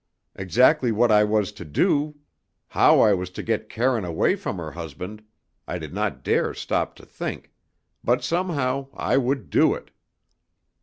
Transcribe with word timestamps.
Exactly 0.35 0.91
what 0.91 1.11
I 1.11 1.23
was 1.23 1.51
to 1.51 1.63
do, 1.63 2.15
how 2.69 3.01
I 3.01 3.13
was 3.13 3.29
to 3.37 3.43
get 3.43 3.69
Karine 3.69 4.03
away 4.03 4.35
from 4.35 4.57
her 4.57 4.71
husband, 4.71 5.23
I 5.67 5.77
did 5.77 5.93
not 5.93 6.23
dare 6.23 6.55
stop 6.55 6.95
to 6.95 7.05
think, 7.05 7.51
but 8.03 8.23
somehow 8.23 8.87
I 8.95 9.17
would 9.17 9.51
do 9.51 9.75
it. 9.75 9.91